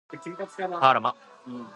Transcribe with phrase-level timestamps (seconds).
[0.71, 1.15] はあら、ま